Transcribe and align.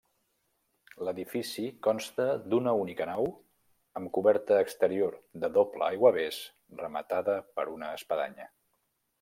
L'edifici 1.07 1.65
consta 1.87 2.25
d'una 2.53 2.73
única 2.85 3.07
nau 3.11 3.29
amb 4.01 4.11
coberta 4.19 4.57
exterior 4.65 5.21
de 5.45 5.53
doble 5.59 5.87
aiguavés, 5.91 6.43
rematada 6.83 7.41
per 7.61 7.71
una 7.79 7.93
espadanya. 8.01 8.51